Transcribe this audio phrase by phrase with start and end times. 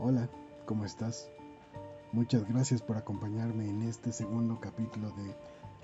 [0.00, 0.28] Hola,
[0.64, 1.28] ¿cómo estás?
[2.12, 5.34] Muchas gracias por acompañarme en este segundo capítulo de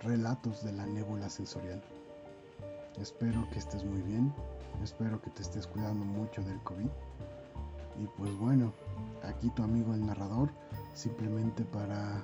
[0.04, 1.82] Relatos de la Nébula Sensorial.
[2.96, 4.32] Espero que estés muy bien,
[4.84, 6.86] espero que te estés cuidando mucho del COVID.
[8.00, 8.72] Y pues bueno,
[9.24, 10.48] aquí tu amigo el narrador,
[10.94, 12.22] simplemente para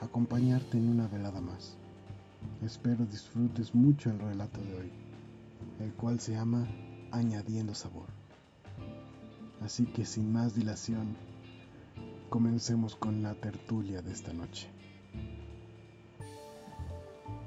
[0.00, 1.76] acompañarte en una velada más.
[2.62, 4.92] Espero disfrutes mucho el relato de hoy,
[5.80, 6.68] el cual se llama
[7.10, 8.25] Añadiendo Sabor.
[9.62, 11.16] Así que sin más dilación,
[12.28, 14.68] comencemos con la tertulia de esta noche.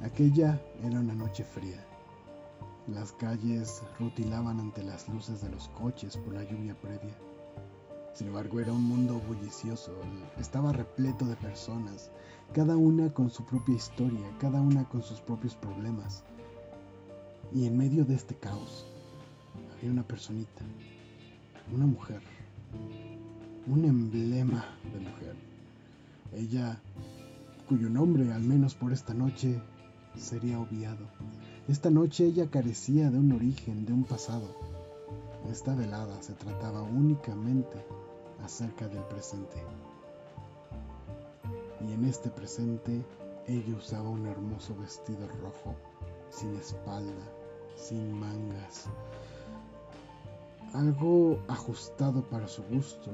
[0.01, 1.85] Aquella era una noche fría.
[2.87, 7.15] Las calles rutilaban ante las luces de los coches por la lluvia previa.
[8.13, 9.93] Sin embargo, era un mundo bullicioso,
[10.39, 12.11] estaba repleto de personas,
[12.53, 16.23] cada una con su propia historia, cada una con sus propios problemas.
[17.53, 18.85] Y en medio de este caos
[19.77, 20.63] había una personita,
[21.73, 22.21] una mujer,
[23.67, 25.35] un emblema de mujer.
[26.33, 26.79] Ella,
[27.67, 29.61] cuyo nombre, al menos por esta noche,
[30.17, 31.05] sería obviado.
[31.67, 34.55] Esta noche ella carecía de un origen, de un pasado.
[35.51, 37.77] Esta velada se trataba únicamente
[38.43, 39.63] acerca del presente.
[41.87, 43.03] Y en este presente
[43.47, 45.75] ella usaba un hermoso vestido rojo,
[46.29, 47.23] sin espalda,
[47.75, 48.87] sin mangas,
[50.73, 53.11] algo ajustado para su gusto.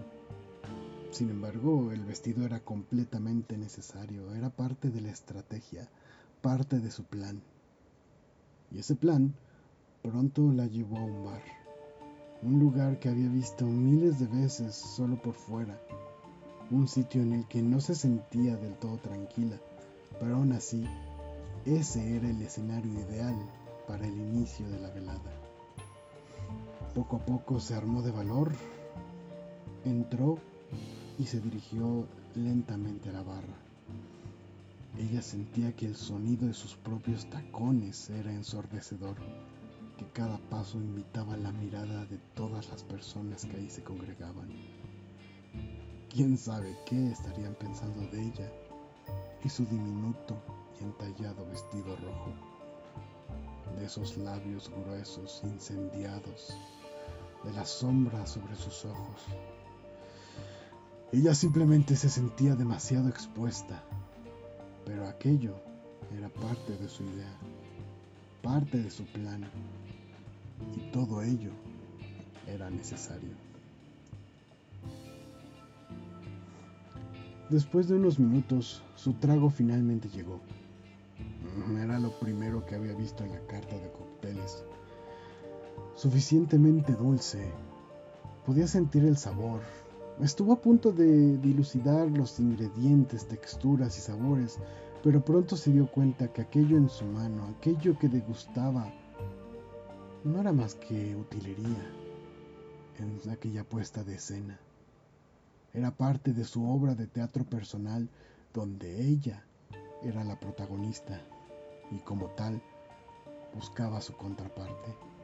[1.11, 5.89] Sin embargo, el vestido era completamente necesario, era parte de la estrategia,
[6.41, 7.41] parte de su plan.
[8.71, 9.33] Y ese plan
[10.03, 11.41] pronto la llevó a un bar,
[12.41, 15.79] un lugar que había visto miles de veces solo por fuera,
[16.71, 19.57] un sitio en el que no se sentía del todo tranquila,
[20.19, 20.85] pero aún así,
[21.65, 23.35] ese era el escenario ideal
[23.87, 25.44] para el inicio de la velada.
[26.95, 28.53] Poco a poco se armó de valor,
[29.83, 30.39] entró
[31.19, 33.57] y se dirigió lentamente a la barra.
[34.97, 39.17] Ella sentía que el sonido de sus propios tacones era ensordecedor,
[39.97, 44.47] que cada paso invitaba la mirada de todas las personas que ahí se congregaban.
[46.09, 48.49] ¿Quién sabe qué estarían pensando de ella
[49.43, 50.41] y su diminuto
[50.79, 52.31] y entallado vestido rojo?
[53.77, 56.55] De esos labios gruesos incendiados
[57.45, 59.21] de la sombra sobre sus ojos.
[61.11, 63.83] Ella simplemente se sentía demasiado expuesta,
[64.85, 65.55] pero aquello
[66.17, 67.37] era parte de su idea,
[68.41, 69.49] parte de su plan,
[70.75, 71.51] y todo ello
[72.47, 73.31] era necesario.
[77.49, 80.39] Después de unos minutos, su trago finalmente llegó.
[81.79, 84.54] Era lo primero que había visto en la carta de cócteles
[86.05, 87.51] suficientemente dulce.
[88.45, 89.61] Podía sentir el sabor.
[90.21, 94.59] Estuvo a punto de dilucidar los ingredientes, texturas y sabores,
[95.03, 98.93] pero pronto se dio cuenta que aquello en su mano, aquello que degustaba,
[100.23, 101.91] no era más que utilería
[102.99, 104.59] en aquella puesta de escena.
[105.73, 108.07] Era parte de su obra de teatro personal
[108.53, 109.43] donde ella
[110.03, 111.19] era la protagonista
[111.89, 112.61] y como tal
[113.55, 115.15] buscaba su contraparte.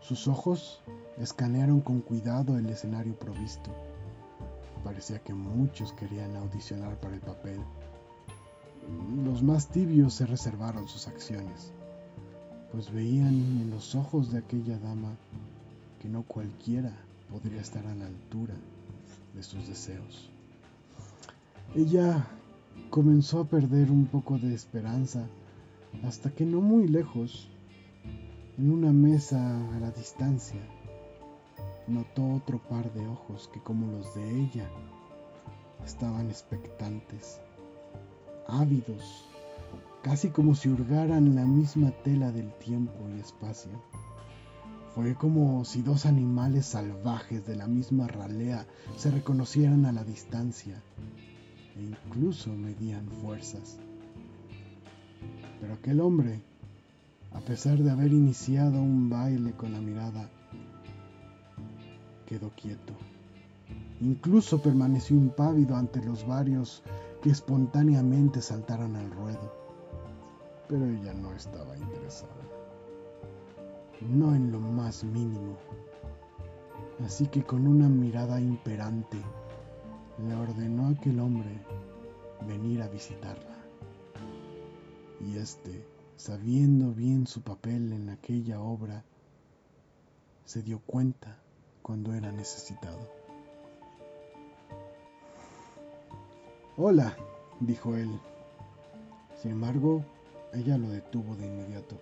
[0.00, 0.80] Sus ojos
[1.18, 3.70] escanearon con cuidado el escenario provisto.
[4.84, 7.60] Parecía que muchos querían audicionar para el papel.
[9.24, 11.72] Los más tibios se reservaron sus acciones,
[12.72, 15.14] pues veían en los ojos de aquella dama
[16.00, 16.96] que no cualquiera
[17.30, 18.54] podría estar a la altura
[19.34, 20.30] de sus deseos.
[21.74, 22.26] Ella
[22.88, 25.26] comenzó a perder un poco de esperanza
[26.04, 27.50] hasta que no muy lejos
[28.58, 29.38] en una mesa
[29.76, 30.60] a la distancia,
[31.86, 34.68] notó otro par de ojos que como los de ella
[35.84, 37.40] estaban expectantes,
[38.48, 39.28] ávidos,
[40.02, 43.70] casi como si hurgaran la misma tela del tiempo y espacio.
[44.92, 48.66] Fue como si dos animales salvajes de la misma ralea
[48.96, 50.82] se reconocieran a la distancia
[51.76, 53.78] e incluso medían fuerzas.
[55.60, 56.42] Pero aquel hombre
[57.32, 60.28] a pesar de haber iniciado un baile con la mirada,
[62.26, 62.94] quedó quieto.
[64.00, 66.82] Incluso permaneció impávido ante los varios
[67.22, 69.52] que espontáneamente saltaron al ruedo.
[70.68, 72.30] Pero ella no estaba interesada.
[74.08, 75.56] No en lo más mínimo.
[77.04, 79.18] Así que con una mirada imperante
[80.26, 81.50] le ordenó a aquel hombre
[82.46, 83.56] venir a visitarla.
[85.20, 85.84] Y este
[86.18, 89.04] sabiendo bien su papel en aquella obra,
[90.44, 91.38] se dio cuenta
[91.80, 92.98] cuando era necesitado.
[96.76, 97.16] Hola,
[97.60, 98.10] dijo él.
[99.40, 100.04] Sin embargo,
[100.52, 101.96] ella lo detuvo de inmediato.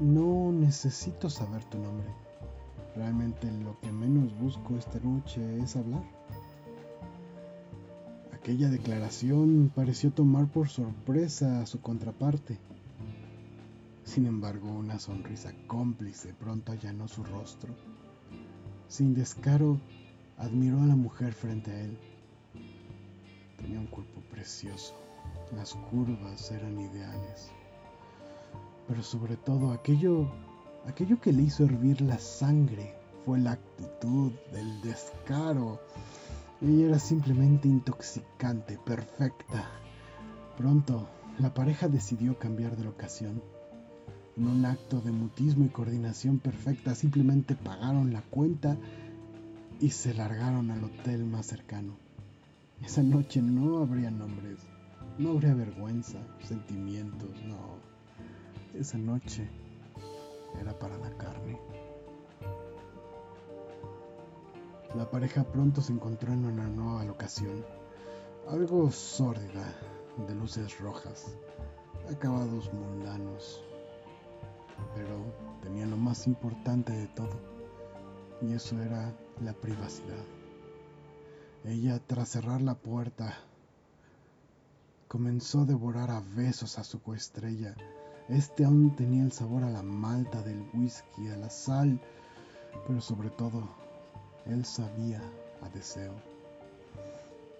[0.00, 2.08] No necesito saber tu nombre.
[2.94, 6.02] Realmente lo que menos busco esta noche es hablar.
[8.32, 12.58] Aquella declaración pareció tomar por sorpresa a su contraparte.
[14.06, 17.74] Sin embargo, una sonrisa cómplice pronto allanó su rostro.
[18.88, 19.80] Sin descaro,
[20.38, 21.98] admiró a la mujer frente a él.
[23.58, 24.94] Tenía un cuerpo precioso,
[25.56, 27.50] las curvas eran ideales,
[28.86, 30.30] pero sobre todo aquello,
[30.86, 32.94] aquello que le hizo hervir la sangre
[33.24, 35.80] fue la actitud, el descaro.
[36.62, 39.68] Ella era simplemente intoxicante, perfecta.
[40.56, 43.42] Pronto, la pareja decidió cambiar de locación.
[44.36, 48.76] En un acto de mutismo y coordinación perfecta, simplemente pagaron la cuenta
[49.80, 51.96] y se largaron al hotel más cercano.
[52.84, 54.58] Esa noche no habría nombres,
[55.16, 57.78] no habría vergüenza, sentimientos, no.
[58.78, 59.48] Esa noche
[60.60, 61.58] era para la carne.
[64.94, 67.64] La pareja pronto se encontró en una nueva locación,
[68.48, 69.74] algo sórdida,
[70.28, 71.36] de luces rojas,
[72.10, 73.62] acabados mundanos,
[74.94, 75.24] pero
[75.62, 77.40] tenía lo más importante de todo,
[78.42, 80.24] y eso era la privacidad.
[81.64, 83.34] Ella, tras cerrar la puerta,
[85.08, 87.74] comenzó a devorar a besos a su coestrella.
[88.28, 92.00] Este aún tenía el sabor a la malta del whisky, a la sal,
[92.86, 93.68] pero sobre todo,
[94.46, 95.20] él sabía
[95.62, 96.14] a deseo.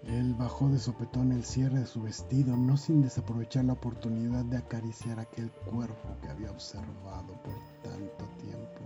[0.08, 4.58] Él bajó de sopetón el cierre de su vestido, no sin desaprovechar la oportunidad de
[4.58, 8.82] acariciar aquel cuerpo que había observado por tanto tiempo.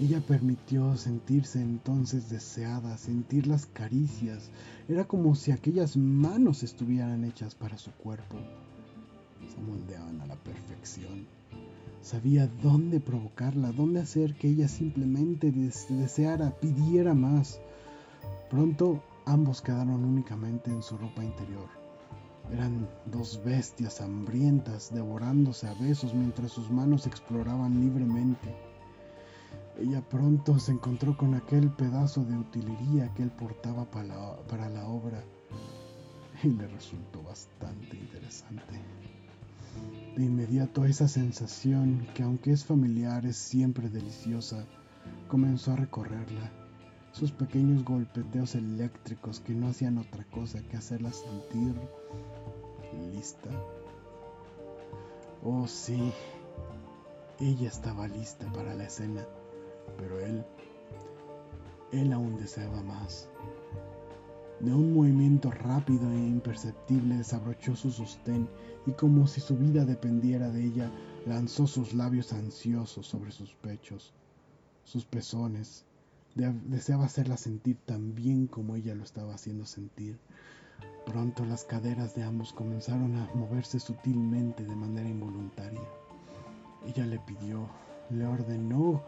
[0.00, 4.50] Ella permitió sentirse entonces deseada, sentir las caricias.
[4.88, 8.36] Era como si aquellas manos estuvieran hechas para su cuerpo.
[9.52, 11.26] Se moldeaban a la perfección.
[12.02, 17.60] Sabía dónde provocarla, dónde hacer que ella simplemente deseara, pidiera más.
[18.48, 21.68] Pronto ambos quedaron únicamente en su ropa interior.
[22.50, 28.54] Eran dos bestias hambrientas devorándose a besos mientras sus manos exploraban libremente.
[29.78, 35.22] Ella pronto se encontró con aquel pedazo de utilería que él portaba para la, obra
[36.42, 38.80] y le resultó bastante interesante.
[40.16, 44.64] De inmediato esa sensación, que aunque es familiar es siempre deliciosa,
[45.28, 46.67] comenzó a recorrerla.
[47.12, 51.74] Sus pequeños golpeteos eléctricos que no hacían otra cosa que hacerla sentir
[53.12, 53.50] lista.
[55.42, 56.12] Oh sí,
[57.40, 59.26] ella estaba lista para la escena
[59.96, 60.44] pero él,
[61.92, 63.28] él aún deseaba más.
[64.60, 68.48] De un movimiento rápido e imperceptible desabrochó su sostén
[68.86, 70.90] y como si su vida dependiera de ella,
[71.26, 74.12] lanzó sus labios ansiosos sobre sus pechos,
[74.84, 75.84] sus pezones.
[76.38, 80.18] Deseaba hacerla sentir tan bien como ella lo estaba haciendo sentir.
[81.04, 85.82] Pronto las caderas de ambos comenzaron a moverse sutilmente de manera involuntaria.
[86.86, 87.68] Ella le pidió,
[88.10, 89.02] le ordenó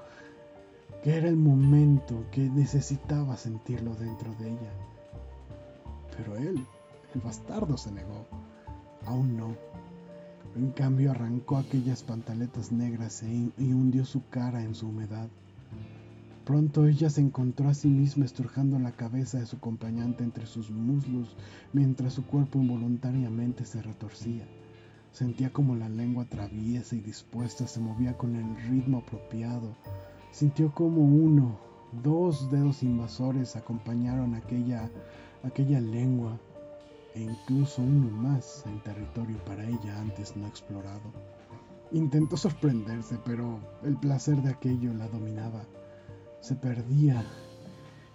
[1.05, 4.73] que era el momento que necesitaba sentirlo dentro de ella.
[6.17, 6.67] Pero él,
[7.15, 8.27] el bastardo, se negó.
[9.07, 9.57] Aún no.
[10.57, 15.29] En cambio arrancó aquellas pantaletas negras e y hundió su cara en su humedad.
[16.45, 20.71] Pronto ella se encontró a sí misma estrujando la cabeza de su acompañante entre sus
[20.71, 21.37] muslos
[21.73, 24.47] mientras su cuerpo involuntariamente se retorcía.
[25.13, 29.75] Sentía como la lengua traviesa y dispuesta se movía con el ritmo apropiado,
[30.33, 31.59] Sintió como uno,
[32.05, 34.89] dos dedos invasores acompañaron aquella,
[35.43, 36.39] aquella lengua
[37.15, 41.13] e incluso uno más en territorio para ella antes no explorado.
[41.91, 45.65] Intentó sorprenderse, pero el placer de aquello la dominaba.
[46.41, 47.25] Se perdía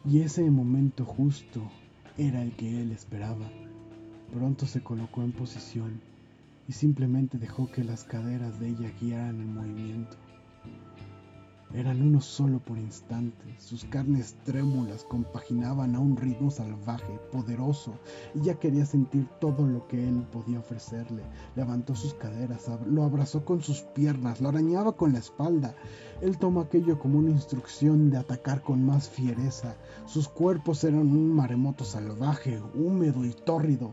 [0.03, 1.61] y ese momento justo
[2.17, 3.49] era el que él esperaba.
[4.33, 6.01] Pronto se colocó en posición
[6.67, 10.17] y simplemente dejó que las caderas de ella guiaran el movimiento.
[11.75, 13.53] Eran uno solo por instante.
[13.59, 17.99] Sus carnes trémulas compaginaban a un ritmo salvaje, poderoso.
[18.33, 21.21] Ella quería sentir todo lo que él podía ofrecerle.
[21.57, 25.75] Levantó sus caderas, lo abrazó con sus piernas, lo arañaba con la espalda.
[26.21, 29.75] Él tomó aquello como una instrucción de atacar con más fiereza.
[30.05, 33.91] Sus cuerpos eran un maremoto salvaje, húmedo y tórrido.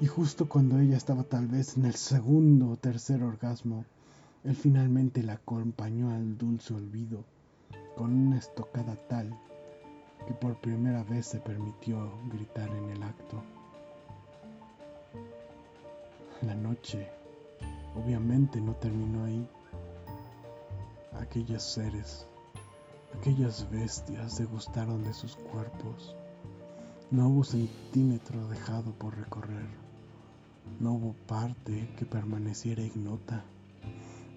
[0.00, 3.84] Y justo cuando ella estaba tal vez en el segundo o tercer orgasmo,
[4.44, 7.24] él finalmente la acompañó al dulce olvido
[7.96, 9.38] con una estocada tal
[10.26, 13.42] que por primera vez se permitió gritar en el acto.
[16.42, 17.08] la noche
[17.94, 19.48] obviamente no terminó ahí.
[21.20, 22.26] Aquellos seres,
[23.18, 26.16] aquellas bestias degustaron de sus cuerpos.
[27.10, 29.68] No hubo centímetro dejado por recorrer.
[30.80, 33.44] No hubo parte que permaneciera ignota.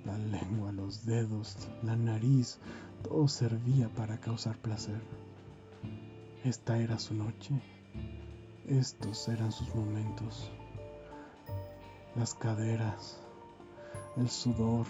[0.06, 2.60] La lengua, los dedos, la nariz,
[3.04, 5.02] todo servía para causar placer.
[6.44, 7.60] Esta era su noche.
[8.68, 10.52] Estos eran sus momentos.
[12.16, 13.20] Las caderas,
[14.16, 14.86] el sudor,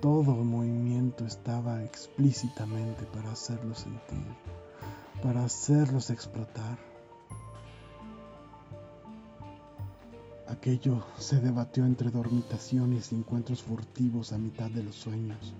[0.00, 4.34] todo movimiento estaba explícitamente para hacerlos sentir,
[5.22, 6.91] para hacerlos explotar.
[10.52, 15.54] Aquello se debatió entre dormitaciones y encuentros furtivos a mitad de los sueños.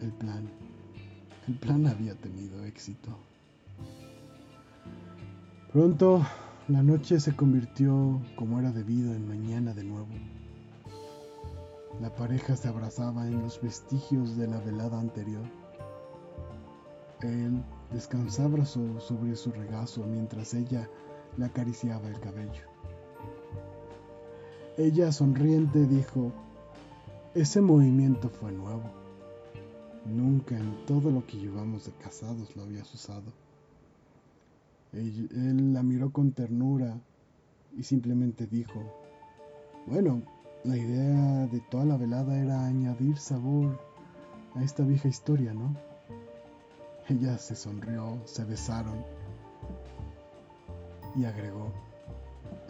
[0.00, 0.48] El plan,
[1.46, 3.10] el plan había tenido éxito.
[5.70, 6.26] Pronto
[6.68, 10.08] la noche se convirtió, como era debido, en mañana de nuevo.
[12.00, 15.44] La pareja se abrazaba en los vestigios de la velada anterior.
[17.20, 17.62] Él
[17.92, 20.88] descansaba sobre su regazo mientras ella
[21.36, 22.69] le acariciaba el cabello.
[24.80, 26.32] Ella sonriente dijo,
[27.34, 28.90] ese movimiento fue nuevo.
[30.06, 33.30] Nunca en todo lo que llevamos de casados lo habías usado.
[34.94, 36.98] Él, la miró con ternura
[37.76, 38.80] y simplemente dijo,
[39.86, 40.22] bueno,
[40.64, 43.78] la idea de toda la velada era añadir sabor
[44.54, 45.76] a esta vieja historia, ¿no?
[47.06, 49.04] Ella se sonrió, se besaron
[51.16, 51.70] y agregó,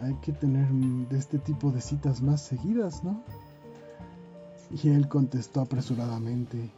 [0.01, 3.23] hay que tener de este tipo de citas más seguidas, ¿no?
[4.71, 6.71] Y él contestó apresuradamente,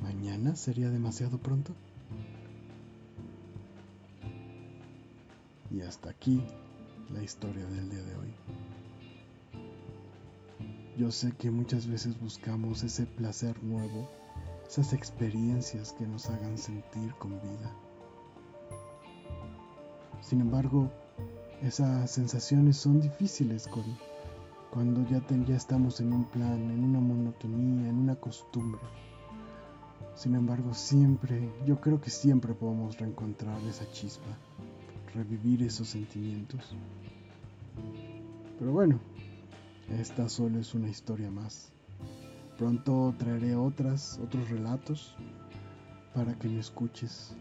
[0.00, 1.72] ¿mañana sería demasiado pronto?
[5.70, 6.42] Y hasta aquí
[7.12, 8.34] la historia del día de hoy.
[10.96, 14.08] Yo sé que muchas veces buscamos ese placer nuevo,
[14.68, 17.74] esas experiencias que nos hagan sentir con vida.
[20.20, 20.92] Sin embargo,
[21.66, 23.68] esas sensaciones son difíciles
[24.70, 28.80] cuando ya, ya estamos en un plan, en una monotonía, en una costumbre.
[30.14, 34.38] Sin embargo, siempre, yo creo que siempre podemos reencontrar esa chispa
[35.14, 36.60] revivir esos sentimientos.
[38.58, 39.00] Pero bueno,
[39.98, 41.72] esta solo es una historia más.
[42.58, 45.16] Pronto traeré otras, otros relatos
[46.14, 47.34] para que me escuches.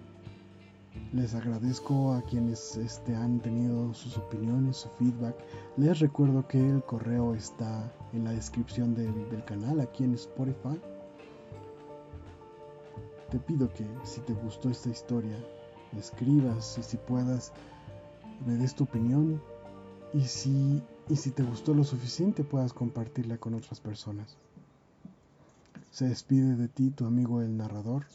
[1.11, 5.35] Les agradezco a quienes este, han tenido sus opiniones, su feedback.
[5.77, 10.79] Les recuerdo que el correo está en la descripción del, canal aquí en Spotify.
[13.31, 15.37] Te pido que si te gustó esta historia,
[15.97, 17.51] escribas y si puedas
[18.45, 19.41] me des tu opinión
[20.13, 24.37] y si, y si te gustó lo suficiente puedas compartirla con otras personas.
[25.91, 28.05] Se despide de ti tu amigo el narrador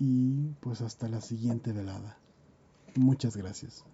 [0.00, 2.18] y pues hasta la siguiente velada.
[2.96, 3.84] Muchas gracias.